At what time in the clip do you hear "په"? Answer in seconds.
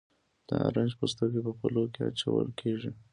1.45-1.51